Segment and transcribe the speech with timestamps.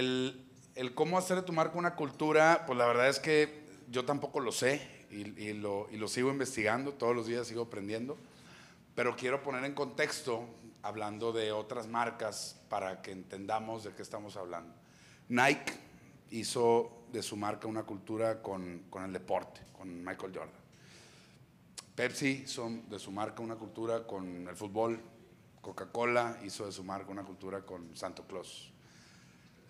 [0.00, 4.40] el, cómo hacer de tu marca una cultura, pues la verdad es que yo tampoco
[4.40, 8.16] lo sé y, lo, sigo investigando, todos los días sigo aprendiendo,
[8.94, 10.44] pero quiero poner en contexto
[10.82, 14.74] hablando de otras marcas para que entendamos de qué estamos hablando.
[15.28, 15.72] Nike
[16.30, 20.60] hizo de su marca una cultura con el deporte, con Michael Jordan.
[21.94, 25.02] Pepsi hizo de su marca una cultura con el fútbol.
[25.60, 28.72] Coca-Cola hizo de su marca una cultura con Santo Claus.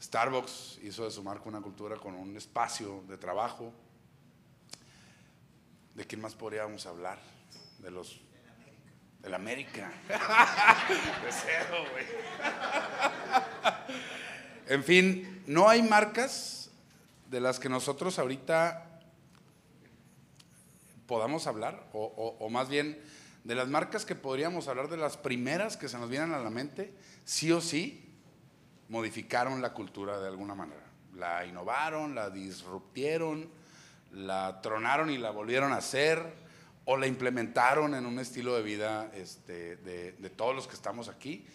[0.02, 3.72] Starbucks hizo de su marca una cultura con un espacio de trabajo.
[5.94, 7.18] ¿De quién más podríamos hablar?
[7.78, 8.20] De los
[9.20, 9.92] de la América.
[10.08, 12.06] De cero, güey.
[14.66, 16.70] En fin, no hay marcas
[17.28, 18.86] de las que nosotros ahorita
[21.06, 23.02] podamos hablar, o, más bien
[23.42, 26.50] de las marcas que podríamos hablar de las primeras que se nos vienen a la
[26.50, 26.94] mente,
[27.24, 28.09] sí o sí
[28.90, 30.84] modificaron la cultura de alguna manera.
[31.14, 33.48] La innovaron, la disruptieron,
[34.12, 36.34] la tronaron y la volvieron a hacer
[36.84, 41.46] o la implementaron en un estilo de vida este, de, todos los que estamos aquí.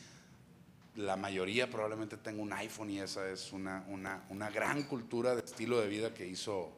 [0.95, 3.83] La mayoría probablemente tenga un iPhone y esa es una,
[4.29, 6.71] una, gran cultura de estilo de vida que hizo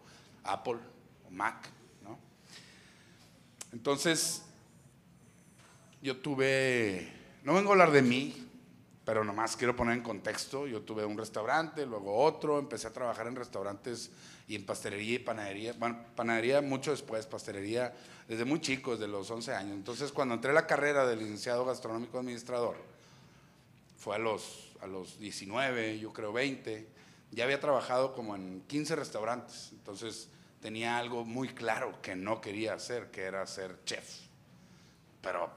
[0.44, 0.80] Apple
[1.28, 1.70] o Mac.
[2.04, 2.18] ¿no?
[3.74, 4.44] Entonces,
[6.02, 7.08] yo tuve,
[7.44, 8.47] no vengo a hablar de mí,
[9.08, 13.28] pero nomás quiero poner en contexto, yo tuve un restaurante, luego otro, empecé a trabajar
[13.28, 14.12] en restaurantes
[14.50, 17.96] y en pastelería y panadería, bueno, panadería mucho después, pastelería
[18.28, 19.76] desde muy chico, desde los 11 años.
[19.76, 22.76] Entonces, cuando entré a la carrera de licenciado gastronómico administrador,
[23.98, 26.86] fue a los, a los 19, yo creo 20,
[27.32, 30.28] ya había trabajado como en 15 restaurantes, entonces
[30.62, 34.24] tenía algo muy claro que no quería hacer, que era ser chef.
[35.22, 35.50] Pero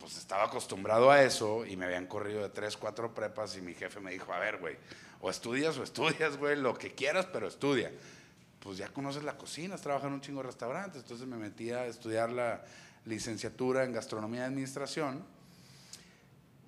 [0.00, 3.74] pues estaba acostumbrado a eso y me habían corrido de 3, 4 prepas y mi
[3.74, 4.76] jefe me dijo, a ver, güey,
[5.20, 7.92] o estudias o estudias, güey, lo que quieras, pero estudia
[8.60, 11.02] pues ya conoces la cocina, has trabajado en un chingo de restaurantes.
[11.02, 12.62] Entonces me metí a estudiar la
[13.06, 15.24] licenciatura en gastronomía y administración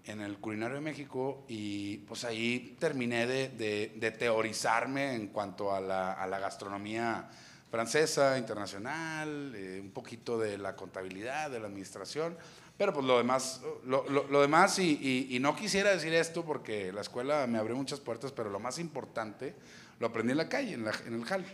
[0.05, 6.39] en el Culinario de México y pues ahí terminé de, teorizarme en cuanto a la,
[6.41, 7.29] gastronomía
[7.71, 12.37] francesa, internacional, eh, un poquito de la contabilidad, de la administración,
[12.77, 17.47] pero pues lo demás, lo, demás y, y, no quisiera decir esto porque la escuela
[17.47, 19.55] me abrió muchas puertas, pero lo más importante
[20.01, 21.45] lo aprendí en la calle, en, en el JAL.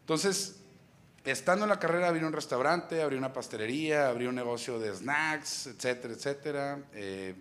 [0.00, 0.62] Entonces,
[1.24, 5.68] estando en la carrera, abrí un restaurante, abrí una pastelería, abrí un negocio de snacks,
[5.68, 6.78] etcétera, etcétera.
[6.94, 7.34] Eh,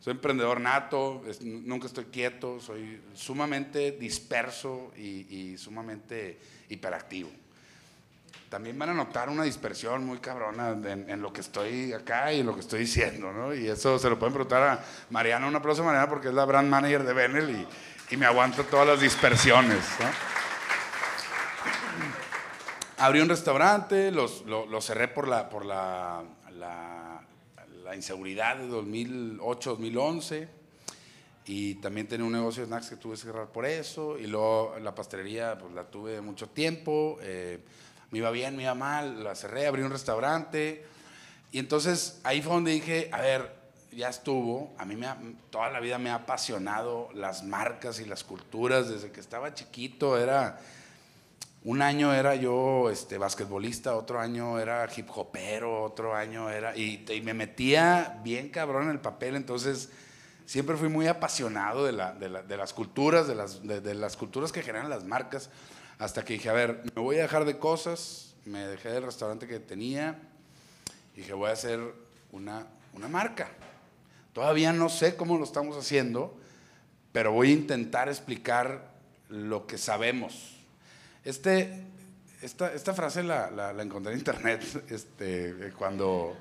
[0.00, 6.38] soy emprendedor nato, nunca estoy quieto, soy sumamente disperso y, sumamente
[6.68, 7.30] hiperactivo.
[8.48, 12.54] También van a notar una dispersión muy cabrona en, lo que estoy acá y lo
[12.54, 13.54] que estoy diciendo, ¿no?
[13.54, 16.46] Y eso se lo pueden preguntar a Mariana, un aplauso a Mariana porque es la
[16.46, 20.38] brand manager de Benel y, y me aguanta todas las dispersiones, ¿no?
[23.00, 24.26] Abrí un restaurante, lo,
[24.80, 26.24] cerré por la, por la,
[26.58, 30.48] la, inseguridad de 2008, 2011.
[31.46, 34.18] Y también tenía un negocio de snacks que tuve que cerrar por eso.
[34.18, 37.18] Y luego la pastelería pues, la tuve mucho tiempo.
[37.22, 37.60] Eh,
[38.10, 39.24] me iba bien, me iba mal.
[39.24, 40.84] La cerré, abrí un restaurante.
[41.52, 43.54] Y entonces ahí fue donde dije, a ver,
[43.92, 44.74] ya estuvo.
[44.78, 45.08] A mí me
[45.50, 48.88] toda la vida me ha apasionado las marcas y las culturas.
[48.88, 50.58] Desde que estaba chiquito era
[51.64, 56.76] un año era yo este, basquetbolista, otro año era hip hopero, otro año era.
[56.76, 59.90] Y, me metía bien cabrón en el papel, entonces
[60.46, 65.04] siempre fui muy apasionado de, las culturas, de las, de, las culturas que generan las
[65.04, 65.50] marcas,
[65.98, 69.46] hasta que dije, a ver, me voy a dejar de cosas, me dejé del restaurante
[69.46, 70.18] que tenía,
[71.14, 71.80] y dije, voy a hacer
[72.32, 73.50] una, una marca.
[74.32, 76.38] Todavía no sé cómo lo estamos haciendo,
[77.12, 78.92] pero voy a intentar explicar
[79.28, 80.58] lo que sabemos
[81.28, 81.84] este,
[82.40, 86.36] esta, esta frase la, la, encontré en internet este, cuando,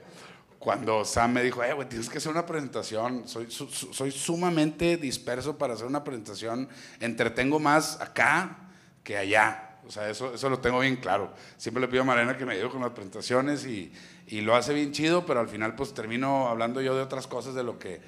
[0.60, 3.28] cuando Sam me dijo, eh, tienes que hacer una presentación.
[3.28, 6.70] Soy, soy sumamente disperso para hacer una presentación.
[7.02, 8.67] Entretengo más acá
[9.08, 9.78] que allá.
[9.88, 11.32] O sea, eso, eso lo tengo bien claro.
[11.56, 13.90] Siempre le pido a Marena que me ayude con las presentaciones y,
[14.28, 17.56] y, lo hace bien chido, pero al final pues termino hablando yo de otras cosas
[17.56, 18.02] de lo que,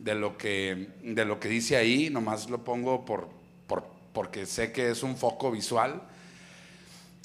[0.00, 2.10] de lo que, de lo que dice ahí.
[2.10, 3.28] Nomás lo pongo por,
[3.68, 6.02] por, porque sé que es un foco visual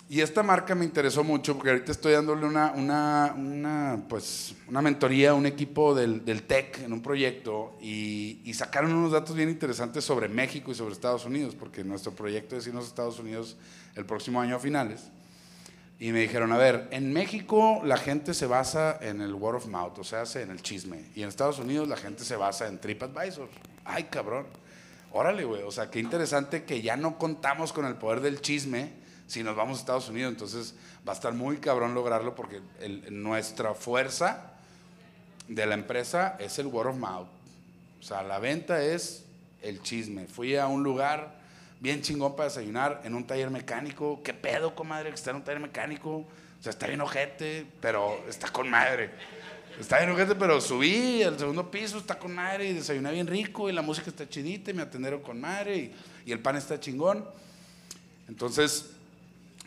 [0.10, 5.32] y esta marca me interesó mucho porque ahorita estoy dándole una, una, pues, una mentoría
[5.32, 9.50] a un equipo del, del TEC en un proyecto y, y, sacaron unos datos bien
[9.50, 13.58] interesantes sobre México y sobre Estados Unidos, porque nuestro proyecto es irnos a Estados Unidos
[13.96, 15.10] el próximo año a finales.
[16.00, 19.68] Y me dijeron, a ver, en México la gente se basa en el word of
[19.68, 21.04] mouth, o sea, en el chisme.
[21.16, 23.50] Y en Estados Unidos la gente se basa en TripAdvisor.
[23.84, 24.46] Ay, cabrón.
[25.12, 29.06] órale, güey, o sea, qué interesante que ya no contamos con el poder del chisme
[29.28, 30.32] si nos vamos a Estados Unidos.
[30.32, 30.74] Entonces
[31.08, 32.62] va a estar muy cabrón lograrlo porque
[33.12, 34.54] nuestra fuerza
[35.48, 37.28] de la empresa es el word of mouth.
[38.00, 39.26] O sea, la venta es
[39.62, 40.28] el chisme.
[40.28, 41.38] Fui a un lugar
[41.80, 44.22] bien chingón para desayunar en un taller mecánico.
[44.24, 46.18] ¿Qué pedo, comadre, que está en un taller mecánico?
[46.60, 49.12] O sea, está bien ojete, pero está con madre.
[49.80, 53.70] Está bien ojete, pero subí al segundo piso, está con madre y desayuné bien rico
[53.70, 55.96] y la música está chidita y me atendieron con madre y,
[56.26, 57.24] y el pan está chingón.
[58.28, 58.97] Entonces,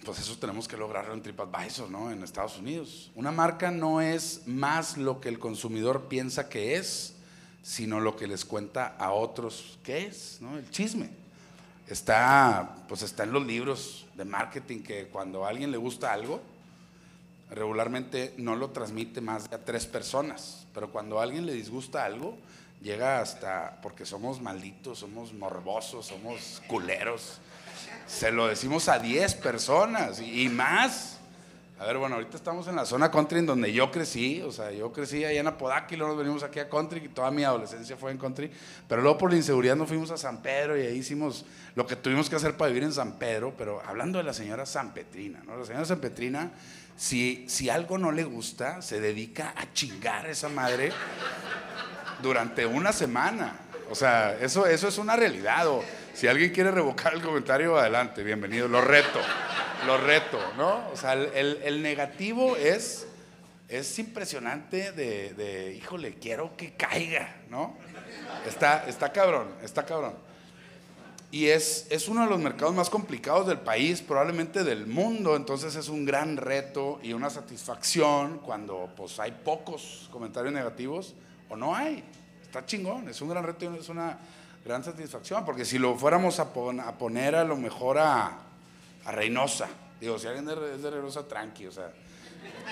[0.05, 2.11] pues eso tenemos que lograrlo en TripAdvisor, ¿no?
[2.11, 3.11] En Estados Unidos.
[3.14, 7.14] Una marca no es más lo que el consumidor piensa que es,
[7.62, 10.56] sino lo que les cuenta a otros que es, ¿no?
[10.56, 11.11] El chisme.
[11.87, 16.41] Está, pues está en los libros de marketing que cuando a alguien le gusta algo,
[17.50, 22.05] regularmente no lo transmite más de a tres personas, pero cuando a alguien le disgusta
[22.05, 22.38] algo,
[22.81, 27.38] llega hasta, porque somos malditos, somos morbosos, somos culeros,
[28.07, 31.19] se lo decimos a 10 personas y, más.
[31.79, 34.71] A ver, bueno, ahorita estamos en la zona country en donde yo crecí, o sea,
[34.71, 37.43] yo crecí allá en Apodaca y luego nos venimos aquí a country y toda mi
[37.43, 38.51] adolescencia fue en country,
[38.87, 41.97] pero luego por la inseguridad nos fuimos a San Pedro y ahí hicimos lo que
[41.97, 45.43] tuvimos que hacer para vivir en San Pedro, pero hablando de la señora San Petrina,
[45.47, 45.57] ¿no?
[45.57, 46.51] La señora San Petrina,
[46.99, 50.93] si, si algo no le gusta, se dedica a chingar a esa madre
[52.23, 53.59] durante una semana.
[53.91, 55.67] O sea, eso, eso es una realidad.
[55.67, 55.83] O,
[56.15, 58.69] si alguien quiere revocar el comentario, adelante, bienvenido.
[58.69, 59.21] Lo reto,
[59.87, 60.89] lo reto, ¿no?
[60.93, 63.07] O sea, el, negativo es,
[63.69, 67.77] es impresionante de, híjole, quiero que caiga, ¿no?
[68.47, 70.15] Está, está cabrón, está cabrón.
[71.33, 75.77] Y es, es uno de los mercados más complicados del país, probablemente del mundo, entonces
[75.77, 81.15] es un gran reto y una satisfacción cuando pues hay pocos comentarios negativos
[81.49, 82.03] o no hay.
[82.43, 84.19] Está chingón, es un gran reto y es una
[84.65, 88.39] gran satisfacción, porque si lo fuéramos a, poner a lo mejor a,
[89.07, 89.69] Reynosa,
[90.01, 91.91] digo, si alguien es de Reynosa, tranqui, o sea,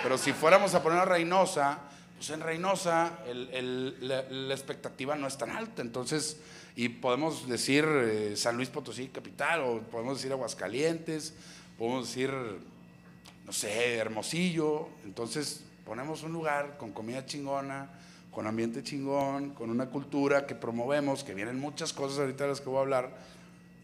[0.03, 1.79] pero si fuéramos a poner a Reynosa,
[2.17, 6.39] pues en Reynosa la, expectativa no es tan alta, entonces,
[6.77, 11.35] y podemos decir eh, San Luis Potosí capital, o podemos decir Aguascalientes,
[11.79, 12.31] podemos decir,
[13.47, 17.89] no sé, Hermosillo, entonces ponemos un lugar con comida chingona,
[18.39, 22.61] con ambiente chingón, con una cultura que promovemos, que vienen muchas cosas ahorita de las
[22.61, 23.11] que voy a hablar,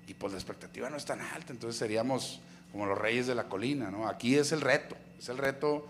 [0.06, 2.38] y pues la expectativa no es tan alta, entonces seríamos
[2.70, 4.06] como los reyes de la colina, ¿no?
[4.06, 5.88] Aquí es el reto, es el reto,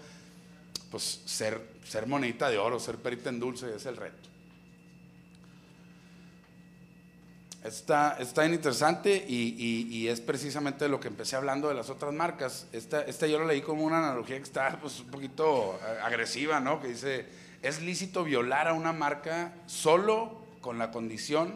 [0.90, 4.30] pues ser, ser monita de oro, ser perita en dulce, es el reto.
[7.62, 12.66] Está, está interesante y, es precisamente lo que empecé hablando de las otras marcas.
[12.72, 16.80] Esta, esta yo lo leí como una analogía que está pues, un poquito agresiva, ¿no?
[16.80, 21.52] Que dice, es lícito violar a una marca solo con la condición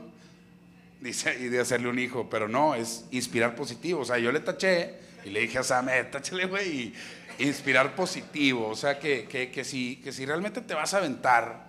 [1.01, 4.01] dice, y de hacerle un hijo, pero no, es inspirar positivo.
[4.01, 4.95] O sea, yo le taché
[5.25, 6.95] y le dije a Sam, táchale, güey,
[7.39, 8.69] inspirar positivo.
[8.69, 11.69] O sea, que, que, si, que si realmente te vas a aventar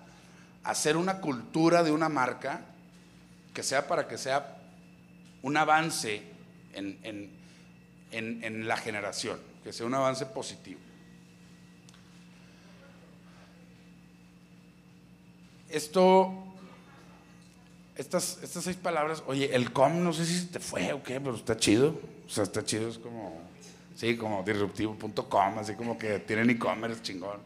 [0.63, 2.61] a hacer una cultura de una marca,
[3.53, 4.57] que sea para que sea
[5.41, 6.21] un avance
[6.73, 7.29] en,
[8.11, 10.79] en la generación, que sea un avance positivo.
[15.69, 16.33] Esto,
[17.95, 21.35] estas, estas seis palabras, oye, el com no sé si te fue o qué, pero
[21.35, 21.95] está chido.
[22.27, 23.41] O sea, está chido, es como,
[23.95, 27.39] sí, como disruptivo.com, así como que tienen e-commerce chingón.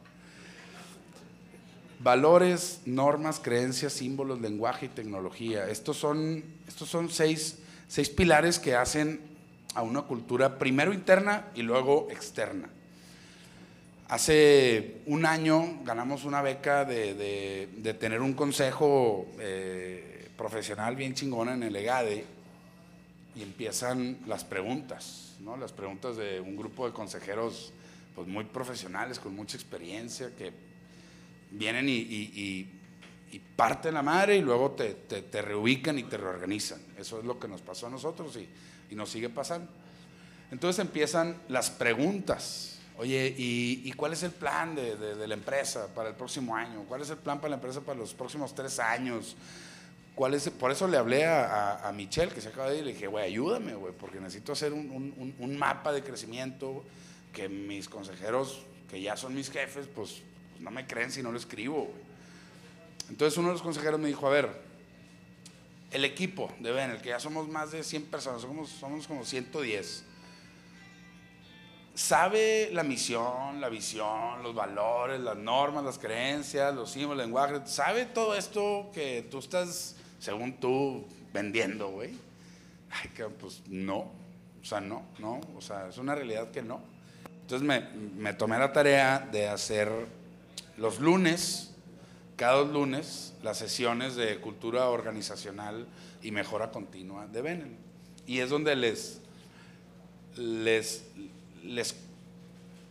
[2.00, 5.70] Valores, normas, creencias, símbolos, lenguaje y tecnología.
[5.70, 9.22] Estos son, estos son seis, seis pilares que hacen
[9.74, 12.70] a una cultura primero interna y luego externa.
[14.14, 21.64] Hace un año ganamos una beca de, tener un consejo eh, profesional bien chingona en
[21.64, 22.24] el EGADE
[23.36, 25.58] y empiezan las preguntas, ¿no?
[25.58, 27.74] las preguntas de un grupo de consejeros
[28.14, 30.54] pues, muy profesionales, con mucha experiencia, que
[31.50, 32.70] vienen y,
[33.56, 36.80] parten la madre y luego te, te, reubican y te reorganizan.
[37.00, 39.72] Eso es lo que nos pasó a nosotros y nos sigue pasando.
[40.52, 46.16] Entonces empiezan las preguntas Oye, ¿y, cuál es el plan de, la empresa para el
[46.16, 46.86] próximo año?
[46.88, 49.36] ¿Cuál es el plan para la empresa para los próximos tres años?
[50.14, 50.48] ¿Cuál es?
[50.52, 53.26] Por eso le hablé a, Michelle, que se acaba de ir, y le dije, güey,
[53.26, 56.84] ayúdame, güey, porque necesito hacer un, mapa de crecimiento
[57.34, 60.22] que mis consejeros, que ya son mis jefes, pues,
[60.54, 61.92] pues no me creen si no lo escribo.
[63.10, 64.62] Entonces uno de los consejeros me dijo, a ver,
[65.90, 69.26] el equipo de Ben, el que ya somos más de 100 personas, somos, somos como
[69.26, 70.13] 110
[71.94, 77.62] sabe la misión, la visión, los valores, las normas, las creencias, los símbolos, el lenguaje,
[77.66, 82.12] sabe todo esto que tú estás, según tú, vendiendo, güey.
[82.90, 83.10] Ay,
[83.40, 83.98] pues no,
[84.62, 86.82] o sea, no, no, o sea, es una realidad que no.
[87.42, 87.82] Entonces me,
[88.16, 89.90] me tomé la tarea de hacer
[90.78, 91.72] los lunes,
[92.36, 95.88] cada dos lunes, las sesiones de cultura organizacional
[96.22, 97.78] y mejora continua de Benel.
[98.26, 99.22] Y es donde les,
[100.36, 101.06] les,
[101.64, 101.96] les,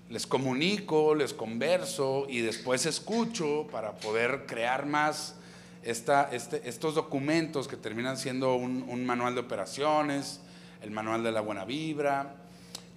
[0.09, 5.37] les comunico, les converso y después escucho para poder crear más
[5.83, 10.41] esta, este, estos documentos que terminan siendo un, un, manual de operaciones,
[10.81, 12.37] el manual de la buena vibra,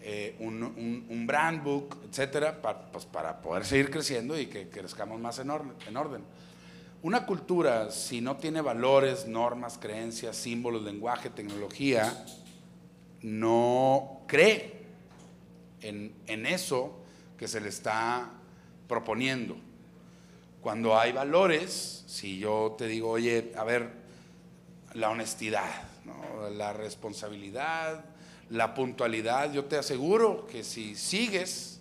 [0.02, 0.62] eh, un,
[1.10, 5.50] un, brand book, etcétera, para, pues, para poder seguir creciendo y que, crezcamos más en
[5.50, 6.22] orden, en orden.
[7.02, 12.26] Una cultura, si no tiene valores, normas, creencias, símbolos, lenguaje, tecnología,
[13.22, 14.75] no cree
[15.88, 16.98] en, eso
[17.38, 18.32] que se le está
[18.88, 19.56] proponiendo.
[20.62, 23.92] Cuando hay valores, si yo te digo, oye, a ver,
[24.94, 25.70] la honestidad,
[26.54, 28.06] la responsabilidad,
[28.50, 31.80] la puntualidad, yo te aseguro que si sigues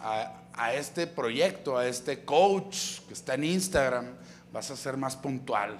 [0.00, 4.06] a, a, este proyecto, a este coach que está en Instagram,
[4.52, 5.78] vas a ser más puntual.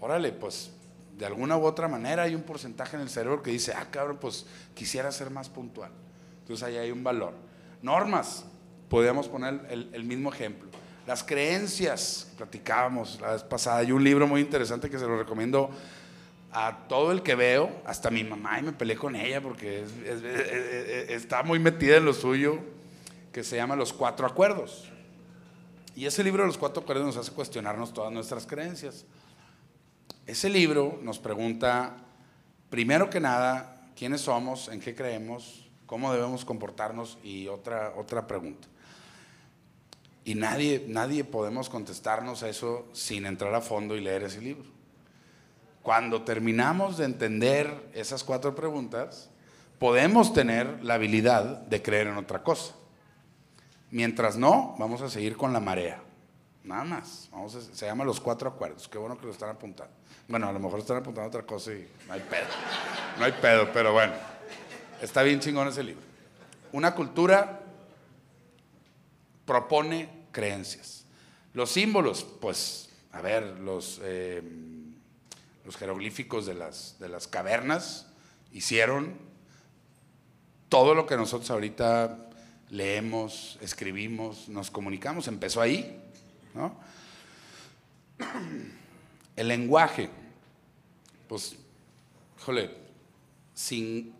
[0.00, 0.70] Órale, pues
[1.20, 4.18] de alguna u otra manera hay un porcentaje en el cerebro que dice, ah, cabrón,
[4.20, 5.92] pues quisiera ser más puntual.
[6.50, 7.32] Entonces ahí hay un valor.
[7.80, 8.44] Normas,
[8.88, 10.68] podríamos poner el, el mismo ejemplo.
[11.06, 15.70] Las creencias, platicábamos la vez pasada, hay un libro muy interesante que se lo recomiendo
[16.50, 19.84] a todo el que veo, hasta mi mamá, y me peleé con ella porque
[21.08, 22.58] está muy metida en lo suyo,
[23.32, 24.90] que se llama Los Cuatro Acuerdos.
[25.94, 29.04] Y ese libro de los Cuatro Acuerdos nos hace cuestionarnos todas nuestras creencias.
[30.26, 31.96] Ese libro nos pregunta,
[32.70, 38.68] primero que nada, quiénes somos, en qué creemos, cómo debemos comportarnos y otra, otra pregunta.
[40.24, 44.70] Y nadie, nadie podemos contestarnos a eso sin entrar a fondo y leer ese libro.
[45.82, 49.30] Cuando terminamos de entender esas cuatro preguntas,
[49.80, 52.72] podemos tener la habilidad de creer en otra cosa.
[53.90, 56.00] Mientras no, vamos a seguir con la marea.
[56.62, 57.28] Nada más.
[57.32, 58.86] Vamos se llama los cuatro acuerdos.
[58.86, 59.92] Qué bueno que lo están apuntando.
[60.28, 62.46] Bueno, a lo mejor están apuntando otra cosa y no hay pedo.
[63.18, 64.12] No hay pedo, pero bueno.
[65.00, 66.02] Está bien chingón ese libro.
[66.72, 67.62] Una cultura
[69.44, 71.04] propone creencias.
[71.54, 74.00] Los símbolos, pues, a ver, los...
[74.02, 74.42] Eh,
[75.64, 78.06] los jeroglíficos de las, de las cavernas
[78.52, 79.16] hicieron
[80.68, 82.28] todo lo que nosotros ahorita
[82.70, 86.00] leemos, escribimos, nos comunicamos, empezó ahí.
[89.36, 90.10] El lenguaje,
[91.28, 91.56] pues,
[92.38, 92.74] híjole,
[93.54, 94.14] sin,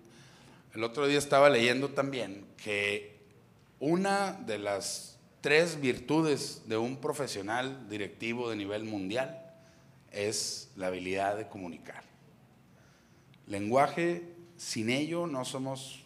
[0.75, 3.19] el otro día estaba leyendo también que
[3.81, 9.43] una de las tres virtudes de un profesional directivo de nivel mundial
[10.13, 12.05] es la habilidad de comunicar.
[13.47, 16.05] Lenguaje, sin ello no somos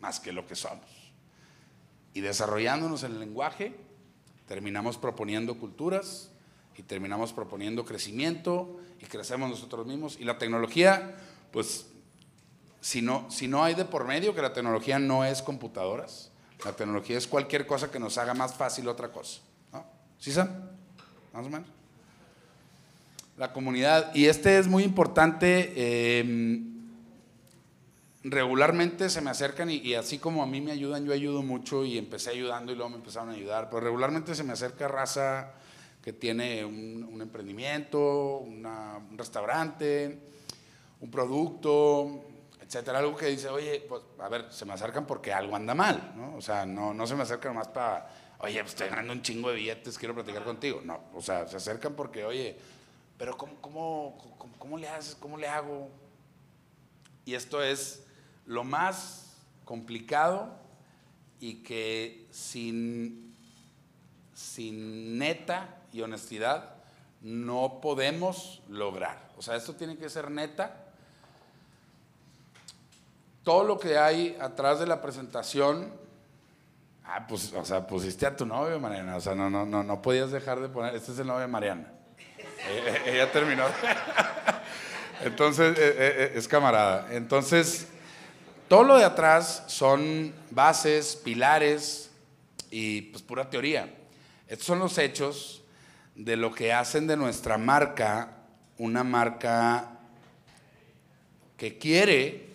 [0.00, 0.84] más que lo que somos.
[2.12, 3.74] Y desarrollándonos en el lenguaje,
[4.46, 6.30] terminamos proponiendo culturas
[6.76, 10.18] y terminamos proponiendo crecimiento y crecemos nosotros mismos.
[10.20, 11.16] Y la tecnología,
[11.52, 11.86] pues,
[12.84, 16.30] si no, si no hay de por medio que la tecnología no es computadoras,
[16.66, 19.40] la tecnología es cualquier cosa que nos haga más fácil otra cosa.
[19.72, 19.86] ¿no?
[20.18, 20.50] ¿Sí, Sam?
[21.32, 21.68] Más o menos
[23.38, 24.14] la comunidad.
[24.14, 26.18] Y este es muy importante.
[26.18, 26.74] Em,
[28.22, 31.96] regularmente se me acercan y, así como a mí me ayudan, yo ayudo mucho y
[31.96, 33.70] empecé ayudando y luego me empezaron a ayudar.
[33.70, 35.54] Pero regularmente se me acerca raza
[36.02, 40.18] que tiene un, emprendimiento, un restaurante,
[41.00, 42.24] un producto,
[42.74, 42.98] etcétera.
[42.98, 46.34] Algo que dice, oye, pues a ver, se me acercan porque algo anda mal, ¿no?
[46.36, 49.50] O sea, no, no se me acercan más para, oye, pues estoy ganando un chingo
[49.50, 50.80] de billetes, quiero platicar contigo.
[50.84, 52.58] No, o sea, se acercan porque, oye,
[53.16, 54.18] pero ¿cómo, cómo,
[54.58, 55.14] cómo, le haces?
[55.14, 55.88] ¿Cómo le hago?
[57.24, 58.04] Y esto es
[58.44, 60.58] lo más complicado
[61.38, 63.34] y que sin,
[64.34, 66.74] sin neta y honestidad
[67.20, 69.30] no podemos lograr.
[69.38, 70.83] O sea, esto tiene que ser neta.
[73.44, 75.92] Todo lo que hay atrás de la presentación,
[77.04, 79.16] ah, pues, o sea, pusiste a tu novio, Mariana.
[79.16, 81.46] O sea, no, no, no, no podías dejar de poner, este es el novio de
[81.46, 81.92] Mariana.
[83.06, 83.64] Ella, terminó.
[85.24, 87.08] Entonces, eh, eh, es camarada.
[87.10, 87.86] Entonces,
[88.66, 92.10] todo lo de atrás son bases, pilares
[92.70, 93.94] y pues pura teoría.
[94.48, 95.62] Estos son los hechos
[96.14, 98.38] de lo que hacen de nuestra marca
[98.78, 99.90] una marca
[101.56, 102.53] que quiere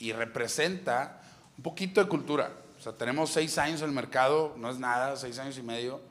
[0.00, 1.22] y representa
[1.56, 2.50] un poquito de cultura.
[2.76, 6.10] O sea, tenemos seis años en el mercado, no es nada, seis años y medio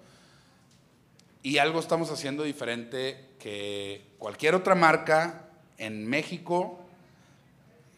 [1.41, 5.46] y algo estamos haciendo diferente que cualquier otra marca
[5.77, 6.79] en México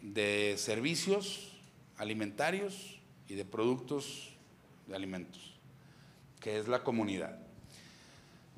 [0.01, 1.51] de servicios
[1.97, 4.35] alimentarios y de productos
[4.87, 5.59] de alimentos,
[6.39, 7.39] que es la comunidad.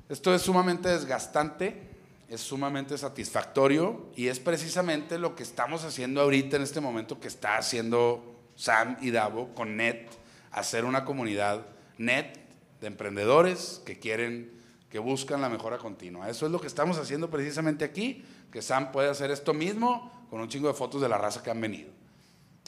[0.08, 1.93] Esto es sumamente desgastante,
[2.28, 7.28] es sumamente satisfactorio y es precisamente lo que estamos haciendo ahorita en este momento que
[7.28, 10.08] está haciendo Sam y Davo con NET,
[10.50, 11.66] hacer una comunidad
[11.98, 12.38] NET
[12.80, 14.52] de emprendedores que quieren,
[14.90, 16.28] que buscan la mejora continua.
[16.28, 20.40] Eso es lo que estamos haciendo precisamente aquí, que Sam puede hacer esto mismo con
[20.40, 21.90] un chingo de fotos de la raza que han venido.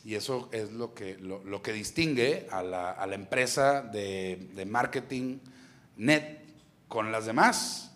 [0.04, 4.64] Y eso es lo que, lo, que distingue a la, a la empresa de, de
[4.64, 5.38] marketing
[5.96, 6.44] NET
[6.86, 7.95] con las demás.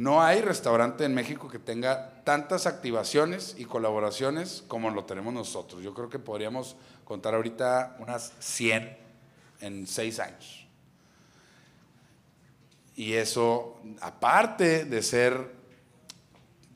[0.00, 5.82] No hay restaurante en México que tenga tantas activaciones y colaboraciones como lo tenemos nosotros.
[5.82, 8.96] Yo creo que podríamos contar ahorita unas 100
[9.60, 10.66] en seis años.
[12.96, 15.52] Y eso, aparte de ser,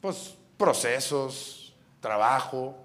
[0.03, 2.77] pues, procesos, trabajo,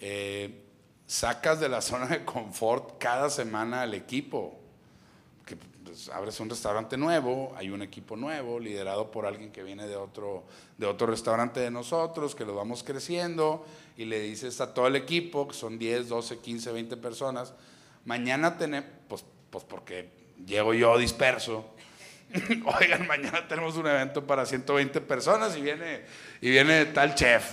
[0.00, 0.64] eh,
[1.06, 4.58] sacas de la zona de confort cada semana al equipo
[5.96, 9.96] pues, abres un restaurante nuevo, hay un equipo nuevo, liderado por alguien que viene de
[9.96, 10.44] otro,
[10.76, 13.64] de otro restaurante de nosotros, que lo vamos creciendo,
[13.96, 17.54] y le dices a todo el equipo, que son 10, 12, 15, 20 personas,
[18.04, 20.10] mañana tenemos, pues, pues porque
[20.44, 21.64] llego yo disperso,
[22.78, 26.02] oigan, mañana tenemos un evento para 120 personas y viene,
[26.42, 27.52] y viene tal chef,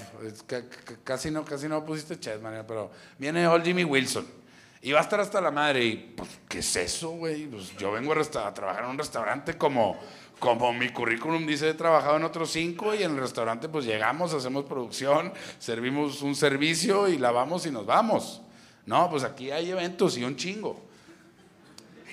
[1.05, 4.42] casi no, casi no pusiste chef, pero viene Old Jimmy Wilson
[4.83, 5.85] y va a estar hasta la madre.
[5.85, 7.47] Y, pues, ¿qué es eso, güey?
[7.47, 9.97] Pues yo vengo a, trabajar en un restaurante como,
[10.39, 14.33] como mi currículum dice, he trabajado en otros cinco y en el restaurante pues llegamos,
[14.33, 18.41] hacemos producción, servimos un servicio y lavamos y nos vamos.
[18.85, 20.81] No, pues aquí hay eventos y un chingo.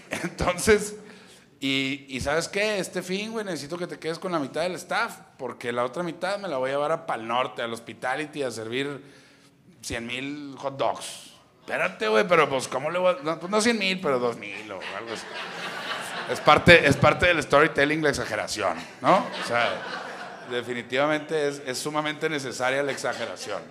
[0.23, 0.97] Entonces,
[1.59, 2.79] y, y, ¿sabes qué?
[2.79, 6.05] Este fin, güey, necesito que te quedes con la mitad del staff, porque la otra
[6.05, 9.03] mitad me la voy a llevar a Pal Norte, al Hospitality, a servir
[9.83, 11.30] 100 mil hot dogs
[11.71, 13.23] espérate, güey, pero pues, ¿cómo le voy a.?
[13.23, 15.25] No, pues no 100 mil, pero 2 mil o algo así.
[16.29, 19.19] Es parte, es parte del storytelling la exageración, ¿no?
[19.19, 19.69] O sea,
[20.51, 23.63] definitivamente es, es sumamente necesaria la exageración.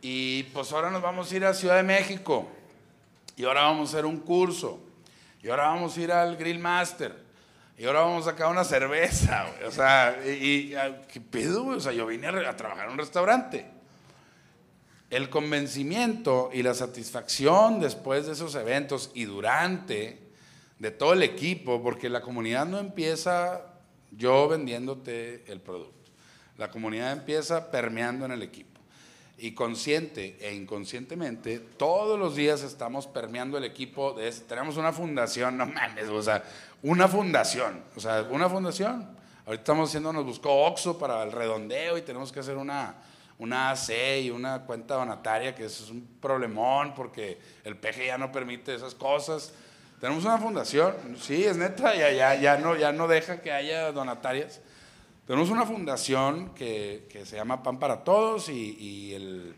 [0.00, 2.50] Y pues ahora nos vamos a ir a Ciudad de México.
[3.36, 4.80] Y ahora vamos a hacer un curso.
[5.42, 7.14] Y ahora vamos a ir al Grill Master.
[7.76, 9.68] Y ahora vamos a sacar una cerveza, güey.
[9.68, 10.74] O sea, y,
[11.10, 11.78] ¿qué pedo, güey?
[11.78, 13.73] O sea, yo vine a, a trabajar en un restaurante
[15.10, 20.18] el convencimiento y la satisfacción después de esos eventos y durante
[20.78, 23.62] de todo el equipo, porque la comunidad no empieza
[24.10, 26.10] yo vendiéndote el producto.
[26.58, 28.80] La comunidad empieza permeando en el equipo.
[29.36, 34.12] Y consciente e inconscientemente, todos los días estamos permeando el equipo.
[34.12, 36.44] De, tenemos una fundación, no mames, o sea,
[36.82, 39.08] una fundación, o sea, una fundación.
[39.46, 42.94] Ahorita estamos haciendo, nos buscó Oxo para el redondeo y tenemos que hacer una,
[43.38, 48.30] una AC y una cuenta donataria, que es un problemón porque el PG ya no
[48.30, 49.52] permite esas cosas.
[50.00, 53.90] Tenemos una fundación, sí, es neta, ya, ya, ya, no, ya no deja que haya
[53.92, 54.60] donatarias.
[55.26, 59.54] Tenemos una fundación que, que se llama Pan para Todos y, y el,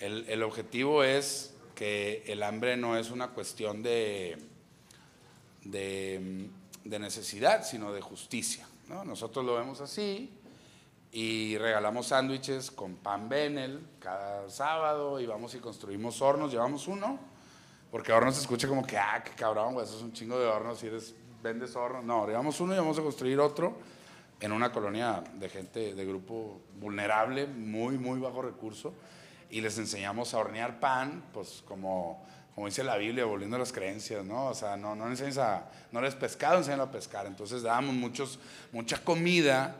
[0.00, 4.36] el, el, objetivo es que el hambre no es una cuestión de,
[5.62, 6.48] de,
[6.84, 8.66] de necesidad, sino de justicia.
[8.88, 9.04] ¿no?
[9.04, 10.35] Nosotros lo vemos así
[11.16, 17.18] y regalamos sándwiches con pan Benel cada sábado y vamos y construimos hornos, llevamos uno,
[17.90, 20.44] porque hornos se escucha como que, ah, qué cabrón, güey, eso es un chingo de
[20.44, 22.04] hornos, si eres, vendes hornos.
[22.04, 23.78] No, llevamos uno y vamos a construir otro
[24.40, 28.92] en una colonia de gente de grupo vulnerable, muy, muy bajo recurso,
[29.48, 32.22] y les enseñamos a hornear pan, pues como,
[32.54, 34.48] como dice la Biblia, volviendo a las creencias, ¿no?
[34.48, 37.24] O sea, no, no, enseñas a, no les pescado, enseñan a pescar.
[37.24, 38.38] Entonces dábamos muchos,
[38.70, 39.76] mucha comida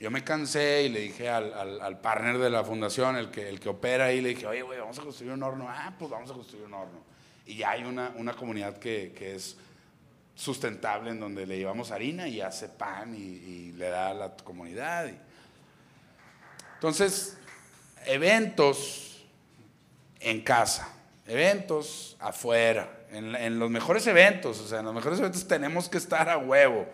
[0.00, 3.58] yo me cansé y le dije al, al, partner de la fundación, el que, el
[3.58, 5.66] que opera ahí, le dije, oye, güey, vamos a construir un horno.
[5.68, 7.00] Ah, pues vamos a construir un horno.
[7.46, 9.56] Y ya hay una, una comunidad que, que, es
[10.36, 15.10] sustentable en donde le llevamos harina y hace pan y, le da a la comunidad.
[16.74, 17.36] Entonces,
[18.06, 19.24] eventos
[20.20, 20.94] en casa,
[21.26, 25.98] eventos afuera, en, en, los mejores eventos, o sea, en los mejores eventos tenemos que
[25.98, 26.86] estar a huevo.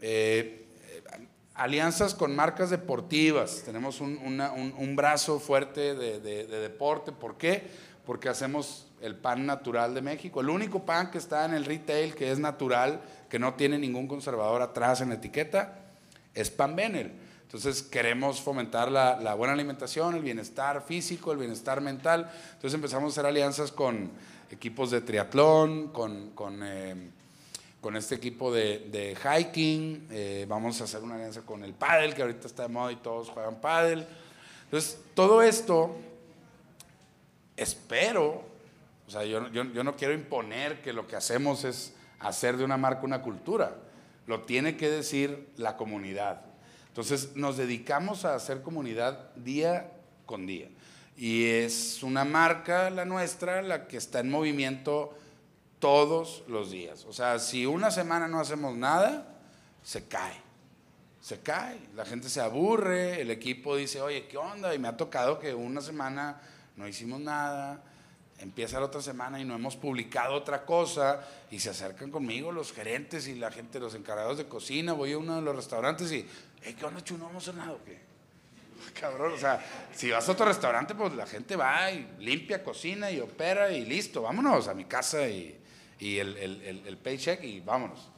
[0.00, 0.63] Eh,
[1.54, 3.62] alianzas con marcas deportivas.
[3.64, 7.12] Tenemos un, brazo fuerte de, deporte.
[7.12, 7.68] ¿Por qué?
[8.04, 10.40] Porque hacemos el pan natural de México.
[10.40, 14.08] El único pan que está en el retail que es natural, que no tiene ningún
[14.08, 15.78] conservador atrás en la etiqueta,
[16.34, 17.12] es pan Benel.
[17.42, 22.28] Entonces queremos fomentar la, buena alimentación, el bienestar físico, el bienestar mental.
[22.54, 24.10] Entonces empezamos a hacer alianzas con
[24.50, 27.10] equipos de triatlón, con, con eh,
[27.84, 32.22] con este equipo de, hiking, eh, vamos a hacer una alianza con el paddle, que
[32.22, 34.06] ahorita está de moda y todos juegan paddle.
[34.64, 35.94] Entonces, todo esto,
[37.58, 38.42] espero,
[39.06, 42.64] o sea, yo, yo, yo no quiero imponer que lo que hacemos es hacer de
[42.64, 43.76] una marca una cultura,
[44.26, 46.40] lo tiene que decir la comunidad.
[46.88, 49.92] Entonces, nos dedicamos a hacer comunidad día
[50.24, 50.70] con día.
[51.18, 55.14] Y es una marca, la nuestra, la que está en movimiento
[55.84, 57.04] todos los días.
[57.04, 59.36] O sea, si una semana no hacemos nada,
[59.82, 60.40] se cae.
[61.20, 61.78] Se cae.
[61.94, 64.74] La gente se aburre, el equipo dice, oye, ¿qué onda?
[64.74, 66.40] Y me ha tocado que una semana
[66.76, 67.82] no hicimos nada,
[68.38, 71.20] empieza la otra semana y no hemos publicado otra cosa
[71.50, 75.18] y se acercan conmigo los gerentes y la gente, los encargados de cocina, voy a
[75.18, 76.26] uno de los restaurantes y,
[76.62, 77.24] ¿qué onda, chuno?
[77.24, 78.00] ¿No hemos hecho nada o qué?
[78.98, 79.62] Cabrón, o sea,
[79.94, 83.84] si vas a otro restaurante, pues la gente va y limpia, cocina y opera y
[83.84, 85.60] listo, vámonos a mi casa y,
[86.00, 88.10] el, paycheck y vámonos.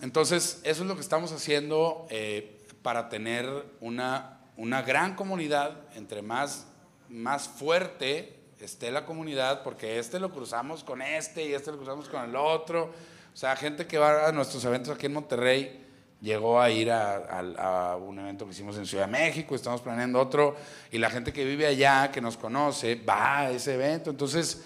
[0.00, 3.48] Entonces, eso es lo que estamos haciendo eh, para tener
[3.80, 6.66] una, una gran comunidad, entre más,
[7.08, 12.08] más fuerte esté la comunidad, porque este lo cruzamos con este y este lo cruzamos
[12.08, 12.92] con el otro.
[13.32, 15.84] O sea, gente que va a nuestros eventos aquí en Monterrey
[16.20, 20.56] llegó a ir a, un evento que hicimos en Ciudad de México, estamos planeando otro,
[20.90, 24.10] y la gente que vive allá, que nos conoce, va a ese evento.
[24.10, 24.64] Entonces,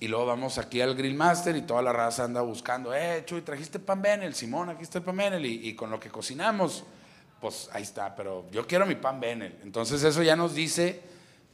[0.00, 3.42] y luego vamos aquí al Grill Master y toda la raza anda buscando, eh, Chuy,
[3.42, 6.84] trajiste pan Benel, Simón, aquí está el pan Benel, y, y con lo que cocinamos,
[7.40, 9.58] pues ahí está, pero yo quiero mi pan Benel.
[9.62, 11.00] Entonces eso ya nos dice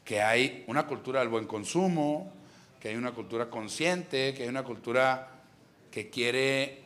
[0.05, 2.33] que hay una cultura del buen consumo,
[2.81, 5.29] que hay una cultura consciente, que hay una cultura
[5.91, 6.85] que quiere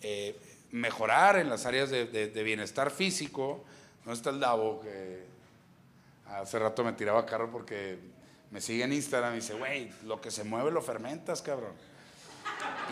[0.00, 0.38] eh,
[0.70, 3.64] mejorar en las áreas de, bienestar físico.
[4.04, 5.26] No está el Davo, que
[6.28, 7.98] hace rato me tiraba carro porque
[8.56, 11.74] me sigue en Instagram y dice, güey, lo que se mueve lo fermentas, cabrón.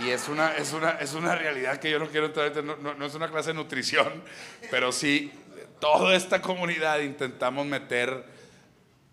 [0.05, 3.07] Y es una, es una, es una realidad que yo no quiero entrar, no, no
[3.07, 4.23] es una clase de nutrición,
[4.71, 5.33] pero sí,
[5.81, 8.27] toda esta comunidad intentamos meter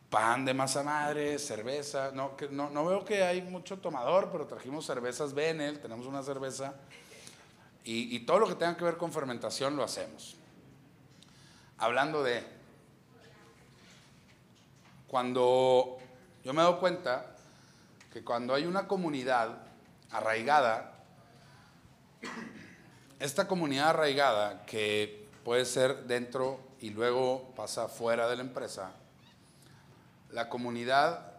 [0.10, 2.12] pan de masa madre, cerveza.
[2.14, 6.76] No, no, no, veo que hay mucho tomador, pero trajimos cervezas Benel, tenemos una cerveza.
[7.86, 10.36] Y, todo lo que tenga que ver con fermentación lo hacemos.
[11.78, 12.44] Hablando de,
[15.08, 16.01] cuando
[16.44, 17.26] yo me doy cuenta
[18.12, 19.58] que cuando hay una comunidad
[20.12, 20.94] arraigada,
[23.20, 28.92] esta comunidad arraigada que puede ser dentro y luego pasa fuera de la empresa,
[30.32, 31.32] la comunidad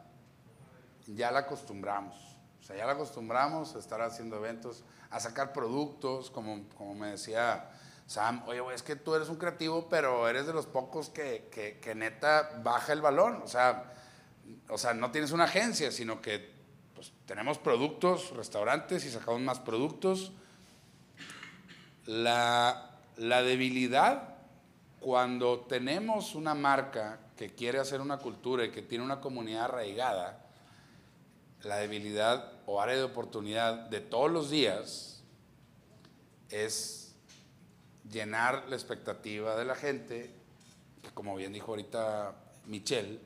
[1.06, 2.16] ya la acostumbramos.
[2.60, 7.08] O sea, ya la acostumbramos a estar haciendo eventos, a sacar productos, como, como me
[7.08, 7.70] decía
[8.06, 11.48] Sam, oye, es que tú eres un creativo, pero eres de los pocos que,
[11.80, 13.40] que, neta baja el balón.
[13.42, 13.92] O sea,
[14.68, 16.50] o sea, no tienes una agencia, sino que
[16.94, 20.32] pues, tenemos productos, restaurantes y sacamos más productos.
[22.06, 24.32] La, la debilidad
[25.00, 30.46] cuando tenemos una marca que quiere hacer una cultura y que tiene una comunidad arraigada,
[31.64, 35.22] la debilidad o área de oportunidad de todos los días
[36.50, 37.14] es
[38.08, 40.30] llenar la expectativa de la gente,
[41.02, 43.20] que como bien dijo ahorita Michelle,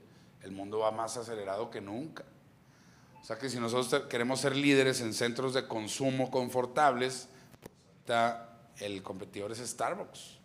[0.47, 2.25] el mundo va más acelerado que nunca.
[3.21, 7.29] O sea que si nosotros queremos ser líderes en centros de consumo confortables,
[8.79, 10.37] el competidor es Starbucks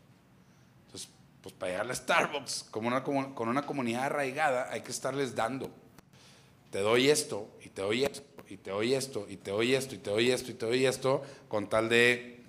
[1.42, 5.70] pues para llegar a Starbucks como una, con una comunidad arraigada hay que estarles dando.
[6.70, 9.96] Te doy esto y te doy esto y te doy esto y te doy esto
[9.96, 12.42] y te doy esto y te doy esto con tal de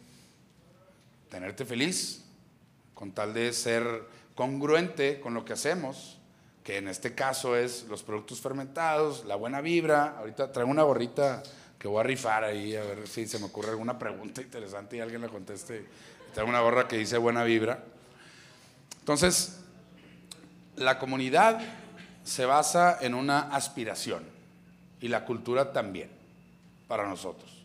[1.31, 2.25] tenerte feliz,
[2.95, 6.19] con tal de ser congruente con lo que hacemos,
[6.65, 10.17] que en este caso es los productos fermentados, la buena vibra.
[10.19, 11.43] Ahorita traigo una gorrita
[11.79, 15.01] que voy a rifar ahí a ver si se me ocurre alguna pregunta interesante y
[15.01, 15.85] alguien la conteste.
[16.33, 17.83] Traigo una gorra que dice buena vibra.
[19.01, 19.59] Entonces,
[20.77, 21.61] la comunidad
[22.23, 24.23] se basa en una aspiración
[25.01, 26.09] y la cultura también
[26.87, 27.65] para nosotros.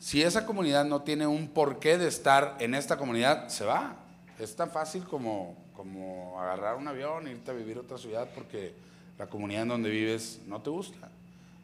[0.00, 3.96] Si esa comunidad no tiene un porqué de estar en esta comunidad, se va.
[4.38, 8.28] Es tan fácil como, como agarrar un avión e irte a vivir a otra ciudad
[8.34, 8.74] porque
[9.16, 11.08] la comunidad en donde vives no te gusta.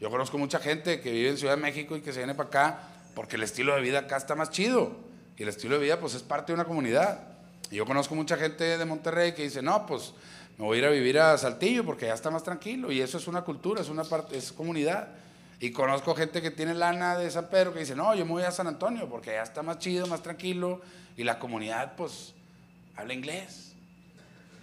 [0.01, 2.49] Yo conozco mucha gente que vive en Ciudad de México y que se viene para
[2.49, 2.79] acá
[3.15, 4.93] porque el estilo de vida acá está más chido.
[5.37, 7.35] Y el estilo de vida pues es parte de una comunidad
[7.75, 10.13] yo conozco mucha gente de Monterrey que dice, no, pues
[10.59, 12.93] me voy a ir a vivir a Saltillo porque ya está más tranquilo.
[12.93, 15.09] Y eso es una cultura, es una parte, es comunidad.
[15.59, 18.43] Y conozco gente que tiene lana de San Pedro que dice, no, yo me voy
[18.45, 20.81] a San Antonio porque ya está más chido, más tranquilo.
[21.17, 22.35] Y la comunidad, pues,
[22.97, 23.74] habla inglés.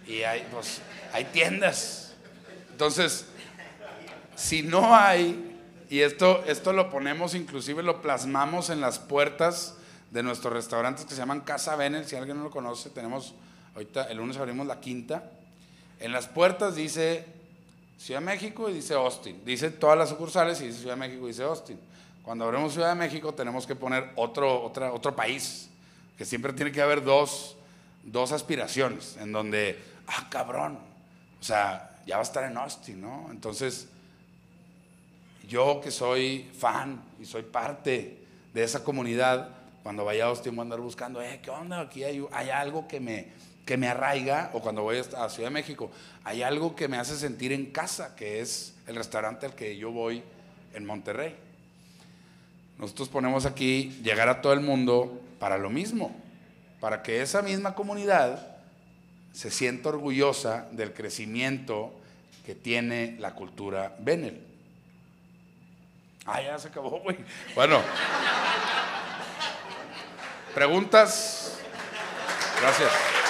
[0.06, 0.80] Y hay, pues,
[1.12, 2.14] hay tiendas.
[2.70, 3.26] Entonces,
[4.34, 5.48] si no hay,
[5.92, 9.74] Y esto, esto lo ponemos, inclusive lo plasmamos en las puertas
[10.10, 12.06] de nuestros restaurantes que se llaman Casa Benel.
[12.06, 13.34] Si alguien no lo conoce, tenemos,
[13.74, 15.30] ahorita el lunes abrimos la quinta.
[16.00, 17.26] En las puertas dice
[17.98, 19.42] Ciudad de México y dice Austin.
[19.44, 21.78] Dice todas las sucursales y dice Ciudad de México y dice Austin.
[22.22, 25.68] Cuando abrimos Ciudad de México tenemos que poner otro, otra, otro país,
[26.16, 27.54] que siempre tiene que haber dos,
[28.02, 30.78] dos aspiraciones, en donde, ah, cabrón,
[31.40, 33.28] o sea, ya va a estar en Austin, ¿no?
[33.30, 33.88] Entonces,
[35.48, 38.18] yo que soy fan y soy parte
[38.54, 39.50] de esa comunidad,
[39.82, 41.80] cuando vaya a Austin voy a andar buscando, eh, ¿qué onda?
[41.80, 43.28] Aquí hay, hay algo que me,
[43.66, 45.90] que me arraiga, o cuando voy a Ciudad de México,
[46.24, 49.90] hay algo que me hace sentir en casa, que es el restaurante al que yo
[49.90, 50.22] voy
[50.74, 51.34] en Monterrey.
[52.78, 56.14] Nosotros ponemos aquí llegar a todo el mundo para lo mismo,
[56.80, 58.51] para que esa misma comunidad
[59.32, 61.92] se sienta orgullosa del crecimiento
[62.44, 64.46] que tiene la cultura Benel.
[66.26, 67.16] Ah, ya se acabó, güey.
[67.54, 67.82] Bueno.
[70.54, 71.58] ¿Preguntas?
[72.60, 73.21] Gracias.